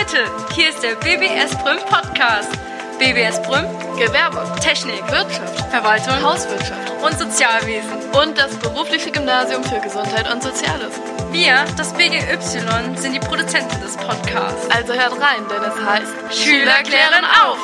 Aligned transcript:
Leute, 0.00 0.24
hier 0.54 0.70
ist 0.70 0.82
der 0.82 0.94
BBS 0.94 1.54
Brüm 1.62 1.78
Podcast. 1.90 2.50
BBS 2.98 3.42
Brüm, 3.42 3.66
Gewerbe, 3.98 4.40
Technik, 4.58 5.02
Wirtschaft, 5.10 5.60
Verwaltung 5.70 6.22
Hauswirtschaft 6.22 6.90
und 7.04 7.18
Sozialwesen. 7.18 7.90
und 8.18 8.38
das 8.38 8.56
berufliche 8.56 9.10
Gymnasium 9.10 9.62
für 9.62 9.78
Gesundheit 9.80 10.32
und 10.32 10.42
Soziales. 10.42 10.98
Wir, 11.32 11.66
das 11.76 11.92
BGY, 11.92 12.96
sind 12.96 13.12
die 13.12 13.20
Produzenten 13.20 13.78
des 13.82 13.94
Podcasts. 13.98 14.70
Also 14.70 14.94
hört 14.94 15.20
rein, 15.20 15.44
denn 15.50 15.62
es 15.64 15.84
heißt 15.84 16.42
Schüler 16.44 16.82
klären 16.82 17.26
auf! 17.44 17.58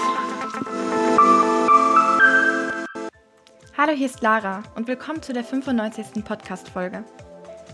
Hallo, 3.79 3.93
hier 3.93 4.07
ist 4.07 4.21
Lara 4.21 4.63
und 4.75 4.89
willkommen 4.89 5.23
zu 5.23 5.33
der 5.33 5.43
95. 5.43 6.23
Podcast-Folge. 6.23 7.03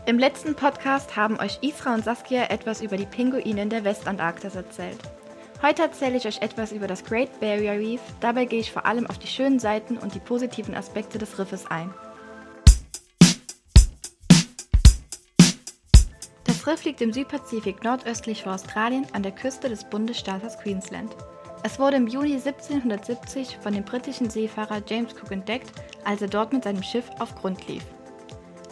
Im 0.04 0.18
letzten 0.18 0.56
Podcast 0.56 1.14
haben 1.14 1.38
euch 1.38 1.60
Isra 1.62 1.94
und 1.94 2.04
Saskia 2.04 2.50
etwas 2.50 2.82
über 2.82 2.96
die 2.96 3.06
Pinguine 3.06 3.62
in 3.62 3.70
der 3.70 3.84
Westantarktis 3.84 4.56
erzählt. 4.56 4.98
Heute 5.62 5.82
erzähle 5.82 6.16
ich 6.16 6.26
euch 6.26 6.42
etwas 6.42 6.72
über 6.72 6.88
das 6.88 7.04
Great 7.04 7.38
Barrier 7.38 7.74
Reef, 7.74 8.00
dabei 8.18 8.46
gehe 8.46 8.58
ich 8.58 8.72
vor 8.72 8.84
allem 8.84 9.06
auf 9.06 9.18
die 9.18 9.28
schönen 9.28 9.60
Seiten 9.60 9.96
und 9.98 10.12
die 10.16 10.18
positiven 10.18 10.74
Aspekte 10.74 11.18
des 11.18 11.38
Riffes 11.38 11.66
ein. 11.68 11.94
Das 16.42 16.66
Riff 16.66 16.84
liegt 16.84 17.00
im 17.00 17.12
Südpazifik 17.12 17.84
nordöstlich 17.84 18.42
vor 18.42 18.54
Australien 18.54 19.06
an 19.12 19.22
der 19.22 19.32
Küste 19.32 19.68
des 19.68 19.84
Bundesstaates 19.84 20.58
Queensland. 20.58 21.14
Es 21.62 21.78
wurde 21.78 21.98
im 21.98 22.08
Juni 22.08 22.32
1770 22.32 23.58
von 23.62 23.72
dem 23.72 23.84
britischen 23.84 24.30
Seefahrer 24.30 24.82
James 24.84 25.14
Cook 25.14 25.30
entdeckt, 25.30 25.70
als 26.04 26.22
er 26.22 26.28
dort 26.28 26.52
mit 26.52 26.64
seinem 26.64 26.82
Schiff 26.82 27.08
auf 27.20 27.36
Grund 27.36 27.68
lief. 27.68 27.84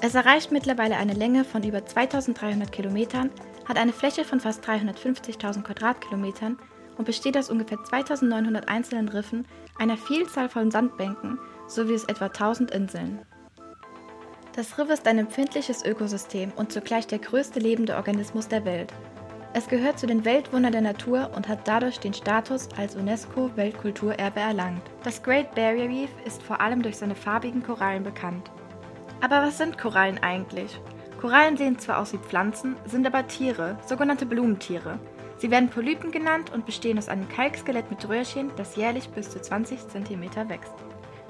Es 0.03 0.15
erreicht 0.15 0.51
mittlerweile 0.51 0.97
eine 0.97 1.13
Länge 1.13 1.45
von 1.45 1.63
über 1.63 1.85
2300 1.85 2.73
Kilometern, 2.73 3.31
hat 3.67 3.77
eine 3.77 3.93
Fläche 3.93 4.25
von 4.25 4.41
fast 4.41 4.65
350.000 4.65 5.63
Quadratkilometern 5.63 6.59
und 6.97 7.05
besteht 7.05 7.37
aus 7.37 7.51
ungefähr 7.51 7.83
2900 7.85 8.69
einzelnen 8.69 9.11
Riffen, 9.11 9.47
einer 9.79 9.99
Vielzahl 9.99 10.49
von 10.49 10.71
Sandbänken 10.71 11.39
sowie 11.67 11.95
aus 11.95 12.05
etwa 12.05 12.27
1000 12.27 12.71
Inseln. 12.71 13.21
Das 14.57 14.79
Riff 14.79 14.89
ist 14.89 15.07
ein 15.07 15.19
empfindliches 15.19 15.85
Ökosystem 15.85 16.51
und 16.57 16.73
zugleich 16.73 17.07
der 17.07 17.19
größte 17.19 17.61
lebende 17.61 17.97
Organismus 17.97 18.49
der 18.49 18.65
Welt. 18.65 18.93
Es 19.53 19.69
gehört 19.69 19.99
zu 19.99 20.07
den 20.07 20.25
Weltwundern 20.25 20.73
der 20.73 20.81
Natur 20.81 21.31
und 21.37 21.47
hat 21.47 21.69
dadurch 21.69 22.01
den 22.01 22.15
Status 22.15 22.69
als 22.77 22.97
UNESCO-Weltkulturerbe 22.97 24.41
erlangt. 24.41 24.83
Das 25.03 25.23
Great 25.23 25.55
Barrier 25.55 25.89
Reef 25.89 26.11
ist 26.25 26.43
vor 26.43 26.61
allem 26.61 26.83
durch 26.83 26.97
seine 26.97 27.15
farbigen 27.15 27.63
Korallen 27.63 28.03
bekannt. 28.03 28.51
Aber 29.21 29.43
was 29.43 29.59
sind 29.59 29.77
Korallen 29.77 30.23
eigentlich? 30.23 30.81
Korallen 31.21 31.59
sehen 31.59 31.79
zwar 31.79 31.99
aus 31.99 32.13
wie 32.15 32.19
Pflanzen, 32.19 32.77
sind 32.87 33.07
aber 33.07 33.27
Tiere, 33.27 33.77
sogenannte 33.87 34.25
Blumentiere. 34.25 34.99
Sie 35.37 35.51
werden 35.51 35.69
Polypen 35.69 36.11
genannt 36.11 36.53
und 36.53 36.65
bestehen 36.65 36.97
aus 36.99 37.09
einem 37.09 37.29
Kalkskelett 37.29 37.91
mit 37.91 38.09
Röhrchen, 38.09 38.51
das 38.57 38.77
jährlich 38.77 39.11
bis 39.11 39.31
zu 39.31 39.41
20 39.41 39.89
cm 39.89 40.49
wächst. 40.49 40.73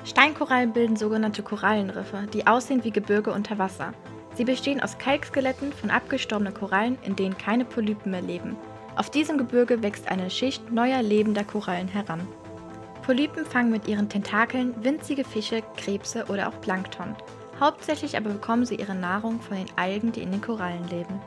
Steinkorallen 0.04 0.72
bilden 0.72 0.96
sogenannte 0.96 1.42
Korallenriffe, 1.42 2.28
die 2.32 2.46
aussehen 2.46 2.84
wie 2.84 2.90
Gebirge 2.90 3.32
unter 3.32 3.58
Wasser. 3.58 3.92
Sie 4.34 4.44
bestehen 4.44 4.80
aus 4.80 4.98
Kalkskeletten 4.98 5.72
von 5.72 5.90
abgestorbenen 5.90 6.54
Korallen, 6.54 6.96
in 7.02 7.16
denen 7.16 7.36
keine 7.36 7.64
Polypen 7.64 8.12
mehr 8.12 8.22
leben. 8.22 8.56
Auf 8.96 9.10
diesem 9.10 9.38
Gebirge 9.38 9.82
wächst 9.82 10.10
eine 10.10 10.30
Schicht 10.30 10.70
neuer 10.72 11.02
lebender 11.02 11.44
Korallen 11.44 11.88
heran. 11.88 12.26
Polypen 13.02 13.44
fangen 13.44 13.70
mit 13.70 13.88
ihren 13.88 14.08
Tentakeln 14.08 14.74
winzige 14.84 15.24
Fische, 15.24 15.62
Krebse 15.76 16.26
oder 16.28 16.48
auch 16.48 16.60
Plankton. 16.60 17.16
Hauptsächlich 17.60 18.16
aber 18.16 18.30
bekommen 18.30 18.64
sie 18.64 18.76
ihre 18.76 18.94
Nahrung 18.94 19.40
von 19.40 19.58
den 19.58 19.68
Algen, 19.76 20.12
die 20.12 20.22
in 20.22 20.32
den 20.32 20.40
Korallen 20.40 20.88
leben. 20.88 21.20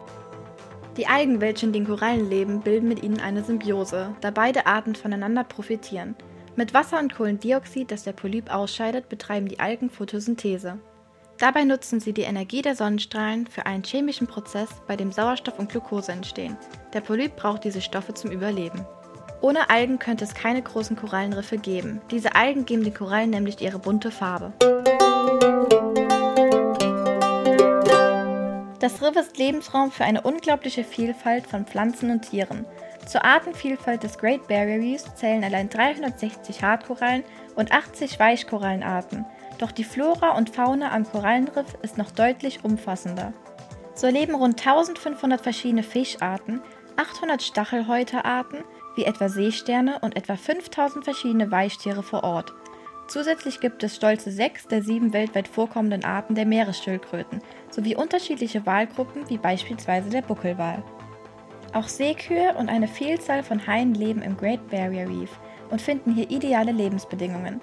Die 0.97 1.07
Algen, 1.07 1.41
welche 1.41 1.67
in 1.67 1.73
den 1.73 1.85
Korallen 1.85 2.29
leben, 2.29 2.61
bilden 2.61 2.87
mit 2.87 3.03
ihnen 3.03 3.19
eine 3.19 3.43
Symbiose, 3.43 4.15
da 4.21 4.31
beide 4.31 4.65
Arten 4.65 4.95
voneinander 4.95 5.43
profitieren. 5.43 6.15
Mit 6.55 6.73
Wasser 6.73 6.99
und 6.99 7.15
Kohlendioxid, 7.15 7.89
das 7.89 8.03
der 8.03 8.13
Polyp 8.13 8.53
ausscheidet, 8.53 9.09
betreiben 9.09 9.47
die 9.47 9.59
Algen 9.59 9.89
Photosynthese. 9.89 10.79
Dabei 11.39 11.63
nutzen 11.63 11.99
sie 11.99 12.13
die 12.13 12.21
Energie 12.21 12.61
der 12.61 12.75
Sonnenstrahlen 12.75 13.47
für 13.47 13.65
einen 13.65 13.83
chemischen 13.83 14.27
Prozess, 14.27 14.69
bei 14.87 14.95
dem 14.95 15.11
Sauerstoff 15.11 15.57
und 15.57 15.69
Glucose 15.69 16.11
entstehen. 16.11 16.57
Der 16.93 17.01
Polyp 17.01 17.35
braucht 17.35 17.63
diese 17.63 17.81
Stoffe 17.81 18.13
zum 18.13 18.31
Überleben. 18.31 18.85
Ohne 19.41 19.69
Algen 19.69 19.99
könnte 19.99 20.23
es 20.23 20.35
keine 20.35 20.61
großen 20.61 20.95
Korallenriffe 20.95 21.57
geben. 21.57 22.01
Diese 22.11 22.35
Algen 22.35 22.65
geben 22.65 22.83
den 22.83 22.93
Korallen 22.93 23.31
nämlich 23.31 23.61
ihre 23.61 23.79
bunte 23.79 24.11
Farbe. 24.11 24.53
Das 28.83 29.01
Riff 29.01 29.15
ist 29.15 29.37
Lebensraum 29.37 29.91
für 29.91 30.03
eine 30.03 30.23
unglaubliche 30.23 30.83
Vielfalt 30.83 31.47
von 31.47 31.65
Pflanzen 31.65 32.11
und 32.11 32.29
Tieren. 32.29 32.65
Zur 33.07 33.23
Artenvielfalt 33.23 34.03
des 34.03 34.17
Great 34.17 34.45
Barrier 34.49 34.75
Reefs 34.75 35.15
zählen 35.15 35.41
allein 35.41 35.69
360 35.69 36.61
Hartkorallen 36.61 37.23
und 37.55 37.71
80 37.71 38.19
Weichkorallenarten. 38.19 39.25
Doch 39.57 39.71
die 39.71 39.85
Flora 39.85 40.35
und 40.35 40.49
Fauna 40.49 40.91
am 40.91 41.09
Korallenriff 41.09 41.77
ist 41.81 41.97
noch 41.97 42.11
deutlich 42.11 42.65
umfassender. 42.65 43.31
So 43.95 44.07
leben 44.07 44.35
rund 44.35 44.59
1500 44.59 45.39
verschiedene 45.39 45.83
Fischarten, 45.83 46.59
800 46.97 47.41
Stachelhäuterarten 47.41 48.65
wie 48.97 49.05
etwa 49.05 49.29
Seesterne 49.29 49.99
und 50.01 50.17
etwa 50.17 50.35
5000 50.35 51.05
verschiedene 51.05 51.51
Weichtiere 51.51 52.03
vor 52.03 52.25
Ort. 52.25 52.53
Zusätzlich 53.07 53.59
gibt 53.59 53.83
es 53.83 53.95
stolze 53.95 54.31
sechs 54.31 54.67
der 54.67 54.81
sieben 54.81 55.13
weltweit 55.13 55.47
vorkommenden 55.47 56.03
Arten 56.03 56.35
der 56.35 56.45
Meeresschildkröten 56.45 57.41
sowie 57.69 57.95
unterschiedliche 57.95 58.65
Walgruppen 58.65 59.29
wie 59.29 59.37
beispielsweise 59.37 60.09
der 60.09 60.21
Buckelwal. 60.21 60.83
Auch 61.73 61.87
Seekühe 61.87 62.53
und 62.57 62.69
eine 62.69 62.87
Vielzahl 62.87 63.43
von 63.43 63.65
Haien 63.67 63.93
leben 63.93 64.21
im 64.21 64.37
Great 64.37 64.67
Barrier 64.69 65.09
Reef 65.09 65.31
und 65.69 65.81
finden 65.81 66.13
hier 66.13 66.29
ideale 66.29 66.71
Lebensbedingungen. 66.71 67.59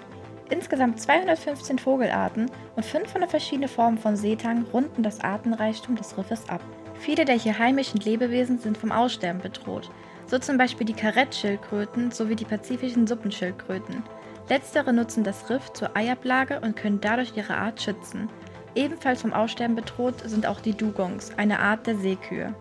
Insgesamt 0.49 0.99
215 0.99 1.79
Vogelarten 1.79 2.51
und 2.75 2.85
500 2.85 3.29
verschiedene 3.29 3.69
Formen 3.69 3.97
von 3.97 4.17
Seetang 4.17 4.65
runden 4.73 5.01
das 5.01 5.21
Artenreichtum 5.21 5.95
des 5.95 6.17
Riffes 6.17 6.47
ab. 6.49 6.61
Viele 6.99 7.23
der 7.23 7.35
hier 7.35 7.57
heimischen 7.57 8.01
Lebewesen 8.01 8.59
sind 8.59 8.77
vom 8.77 8.91
Aussterben 8.91 9.41
bedroht, 9.41 9.89
so 10.31 10.39
zum 10.39 10.57
Beispiel 10.57 10.87
die 10.87 10.93
Karettschildkröten 10.93 12.09
sowie 12.09 12.37
die 12.37 12.45
pazifischen 12.45 13.05
Suppenschildkröten. 13.05 14.01
Letztere 14.47 14.93
nutzen 14.93 15.25
das 15.25 15.49
Riff 15.49 15.73
zur 15.73 15.95
Eiablage 15.97 16.61
und 16.61 16.77
können 16.77 17.01
dadurch 17.01 17.35
ihre 17.35 17.55
Art 17.55 17.81
schützen. 17.81 18.29
Ebenfalls 18.73 19.23
vom 19.23 19.33
Aussterben 19.33 19.75
bedroht 19.75 20.21
sind 20.23 20.45
auch 20.45 20.61
die 20.61 20.73
Dugongs, 20.73 21.33
eine 21.35 21.59
Art 21.59 21.85
der 21.85 21.97
Seekühe. 21.97 22.55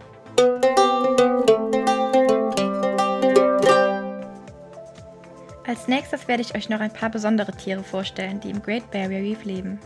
Als 5.65 5.87
nächstes 5.87 6.27
werde 6.27 6.43
ich 6.43 6.57
euch 6.57 6.69
noch 6.69 6.81
ein 6.81 6.93
paar 6.93 7.11
besondere 7.11 7.53
Tiere 7.53 7.85
vorstellen, 7.85 8.41
die 8.41 8.51
im 8.51 8.61
Great 8.61 8.91
Barrier 8.91 9.21
Reef 9.21 9.45
leben. 9.45 9.79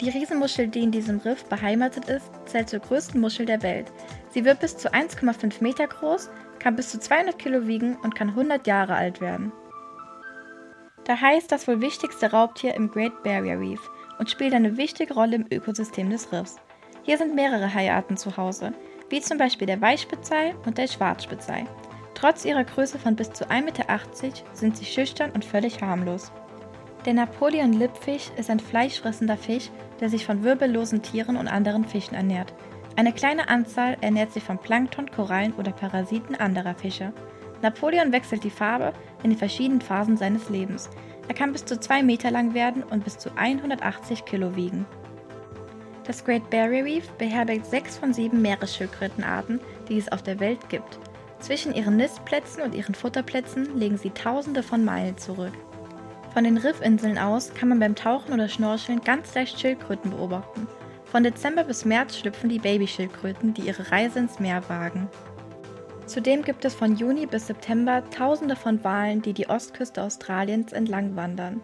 Die 0.00 0.10
Riesenmuschel, 0.10 0.68
die 0.68 0.82
in 0.82 0.90
diesem 0.90 1.18
Riff 1.18 1.44
beheimatet 1.46 2.08
ist, 2.10 2.30
zählt 2.44 2.68
zur 2.68 2.80
größten 2.80 3.18
Muschel 3.18 3.46
der 3.46 3.62
Welt. 3.62 3.90
Sie 4.30 4.44
wird 4.44 4.60
bis 4.60 4.76
zu 4.76 4.92
1,5 4.92 5.62
Meter 5.62 5.86
groß, 5.86 6.28
kann 6.58 6.76
bis 6.76 6.90
zu 6.90 7.00
200 7.00 7.38
Kilo 7.38 7.66
wiegen 7.66 7.96
und 8.02 8.14
kann 8.14 8.30
100 8.30 8.66
Jahre 8.66 8.94
alt 8.94 9.20
werden. 9.22 9.52
Hai 11.08 11.38
ist 11.38 11.50
das 11.50 11.66
wohl 11.66 11.80
wichtigste 11.80 12.30
Raubtier 12.30 12.74
im 12.74 12.90
Great 12.90 13.22
Barrier 13.22 13.58
Reef 13.58 13.80
und 14.18 14.28
spielt 14.28 14.52
eine 14.52 14.76
wichtige 14.76 15.14
Rolle 15.14 15.36
im 15.36 15.46
Ökosystem 15.50 16.10
des 16.10 16.30
Riffs. 16.30 16.56
Hier 17.04 17.16
sind 17.16 17.34
mehrere 17.34 17.72
Haiarten 17.72 18.16
zu 18.16 18.36
Hause, 18.36 18.74
wie 19.08 19.20
zum 19.20 19.38
Beispiel 19.38 19.66
der 19.66 19.80
Weichspitzei 19.80 20.54
und 20.66 20.76
der 20.76 20.88
Schwarzspitzei. 20.88 21.64
Trotz 22.14 22.44
ihrer 22.44 22.64
Größe 22.64 22.98
von 22.98 23.14
bis 23.14 23.32
zu 23.32 23.48
1,80 23.48 23.62
Meter 23.62 23.86
sind 24.52 24.76
sie 24.76 24.84
schüchtern 24.84 25.30
und 25.30 25.44
völlig 25.44 25.80
harmlos. 25.80 26.32
Der 27.06 27.14
Napoleon-Lippfisch 27.14 28.32
ist 28.36 28.50
ein 28.50 28.58
fleischfressender 28.58 29.36
Fisch, 29.36 29.70
der 30.00 30.08
sich 30.08 30.26
von 30.26 30.42
wirbellosen 30.42 31.02
Tieren 31.02 31.36
und 31.36 31.46
anderen 31.46 31.84
Fischen 31.84 32.16
ernährt. 32.16 32.52
Eine 32.96 33.12
kleine 33.12 33.48
Anzahl 33.48 33.96
ernährt 34.00 34.32
sich 34.32 34.42
von 34.42 34.58
Plankton, 34.58 35.08
Korallen 35.12 35.54
oder 35.54 35.70
Parasiten 35.70 36.34
anderer 36.34 36.74
Fische. 36.74 37.12
Napoleon 37.62 38.10
wechselt 38.10 38.42
die 38.42 38.50
Farbe 38.50 38.92
in 39.22 39.30
den 39.30 39.38
verschiedenen 39.38 39.80
Phasen 39.80 40.16
seines 40.16 40.48
Lebens. 40.48 40.90
Er 41.28 41.34
kann 41.34 41.52
bis 41.52 41.64
zu 41.64 41.78
2 41.78 42.02
Meter 42.02 42.32
lang 42.32 42.54
werden 42.54 42.82
und 42.82 43.04
bis 43.04 43.18
zu 43.18 43.30
180 43.36 44.24
Kilo 44.24 44.56
wiegen. 44.56 44.84
Das 46.02 46.24
Great 46.24 46.50
Barrier 46.50 46.84
Reef 46.84 47.08
beherbergt 47.12 47.66
sechs 47.66 47.96
von 47.96 48.12
sieben 48.14 48.42
Meeresschildkrötenarten, 48.42 49.60
die 49.88 49.98
es 49.98 50.10
auf 50.10 50.24
der 50.24 50.40
Welt 50.40 50.68
gibt. 50.70 50.98
Zwischen 51.38 51.72
ihren 51.72 51.98
Nistplätzen 51.98 52.62
und 52.62 52.74
ihren 52.74 52.96
Futterplätzen 52.96 53.78
legen 53.78 53.96
sie 53.96 54.10
Tausende 54.10 54.64
von 54.64 54.84
Meilen 54.84 55.16
zurück. 55.18 55.52
Von 56.36 56.44
den 56.44 56.58
Riffinseln 56.58 57.16
aus 57.16 57.54
kann 57.54 57.70
man 57.70 57.78
beim 57.78 57.94
Tauchen 57.94 58.34
oder 58.34 58.46
Schnorcheln 58.46 59.00
ganz 59.00 59.34
leicht 59.34 59.58
Schildkröten 59.58 60.10
beobachten. 60.10 60.68
Von 61.06 61.22
Dezember 61.22 61.64
bis 61.64 61.86
März 61.86 62.18
schlüpfen 62.18 62.50
die 62.50 62.58
Babyschildkröten, 62.58 63.54
die 63.54 63.62
ihre 63.62 63.90
Reise 63.90 64.18
ins 64.18 64.38
Meer 64.38 64.62
wagen. 64.68 65.08
Zudem 66.04 66.42
gibt 66.42 66.66
es 66.66 66.74
von 66.74 66.94
Juni 66.94 67.24
bis 67.24 67.46
September 67.46 68.02
Tausende 68.10 68.54
von 68.54 68.84
Walen, 68.84 69.22
die 69.22 69.32
die 69.32 69.48
Ostküste 69.48 70.02
Australiens 70.02 70.74
entlang 70.74 71.16
wandern. 71.16 71.62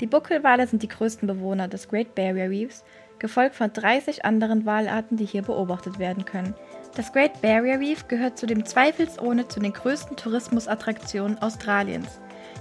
Die 0.00 0.06
Buckelwale 0.06 0.68
sind 0.68 0.84
die 0.84 0.88
größten 0.88 1.26
Bewohner 1.26 1.66
des 1.66 1.88
Great 1.88 2.14
Barrier 2.14 2.50
Reefs, 2.50 2.84
gefolgt 3.18 3.56
von 3.56 3.72
30 3.72 4.24
anderen 4.24 4.64
Walarten, 4.64 5.16
die 5.16 5.26
hier 5.26 5.42
beobachtet 5.42 5.98
werden 5.98 6.24
können. 6.24 6.54
Das 6.94 7.12
Great 7.12 7.42
Barrier 7.42 7.80
Reef 7.80 8.06
gehört 8.06 8.38
zudem 8.38 8.64
zweifelsohne 8.64 9.48
zu 9.48 9.58
den 9.58 9.72
größten 9.72 10.16
Tourismusattraktionen 10.16 11.42
Australiens. 11.42 12.20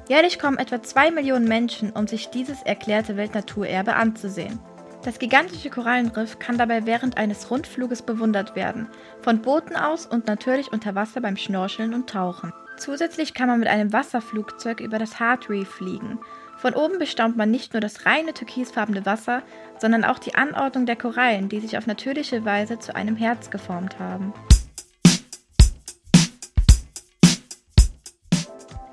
Jährlich 0.09 0.37
kommen 0.37 0.57
etwa 0.57 0.83
2 0.83 1.11
Millionen 1.11 1.47
Menschen, 1.47 1.91
um 1.91 2.07
sich 2.07 2.29
dieses 2.29 2.61
erklärte 2.61 3.15
Weltnaturerbe 3.15 3.95
anzusehen. 3.95 4.59
Das 5.03 5.19
gigantische 5.19 5.69
Korallenriff 5.69 6.39
kann 6.39 6.57
dabei 6.57 6.85
während 6.85 7.17
eines 7.17 7.51
Rundfluges 7.51 8.01
bewundert 8.01 8.55
werden, 8.55 8.87
von 9.21 9.41
Booten 9.41 9.75
aus 9.75 10.05
und 10.05 10.27
natürlich 10.27 10.71
unter 10.71 10.95
Wasser 10.95 11.21
beim 11.21 11.37
Schnorcheln 11.37 11.93
und 11.93 12.09
Tauchen. 12.09 12.53
Zusätzlich 12.77 13.33
kann 13.33 13.47
man 13.47 13.59
mit 13.59 13.67
einem 13.67 13.93
Wasserflugzeug 13.93 14.79
über 14.79 14.99
das 14.99 15.19
Heart 15.19 15.49
Reef 15.49 15.69
fliegen. 15.69 16.19
Von 16.57 16.73
oben 16.73 16.99
bestaunt 16.99 17.35
man 17.35 17.51
nicht 17.51 17.73
nur 17.73 17.81
das 17.81 18.05
reine 18.05 18.33
türkisfarbene 18.33 19.05
Wasser, 19.05 19.43
sondern 19.79 20.05
auch 20.05 20.19
die 20.19 20.35
Anordnung 20.35 20.85
der 20.85 20.95
Korallen, 20.95 21.49
die 21.49 21.59
sich 21.59 21.77
auf 21.77 21.87
natürliche 21.87 22.45
Weise 22.45 22.79
zu 22.79 22.95
einem 22.95 23.15
Herz 23.15 23.49
geformt 23.49 23.99
haben. 23.99 24.33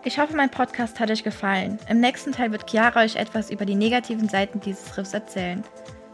Ich 0.02 0.18
hoffe, 0.18 0.34
mein 0.34 0.50
Podcast 0.50 0.98
hat 0.98 1.10
euch 1.10 1.24
gefallen. 1.24 1.78
Im 1.86 2.00
nächsten 2.00 2.32
Teil 2.32 2.52
wird 2.52 2.70
Chiara 2.70 3.02
euch 3.02 3.16
etwas 3.16 3.50
über 3.50 3.66
die 3.66 3.74
negativen 3.74 4.30
Seiten 4.30 4.58
dieses 4.58 4.96
Riffs 4.96 5.12
erzählen. 5.12 5.62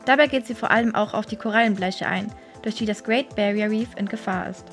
Dabei 0.05 0.27
geht 0.27 0.45
sie 0.45 0.57
vor 0.57 0.73
allem 0.73 0.97
auch 0.97 1.15
auf 1.15 1.25
die 1.25 1.37
Korallenbleiche 1.37 2.07
ein, 2.07 2.33
durch 2.63 2.75
die 2.75 2.85
das 2.85 3.05
Great 3.05 3.37
Barrier 3.37 3.71
Reef 3.71 3.91
in 3.97 4.07
Gefahr 4.09 4.49
ist. 4.49 4.65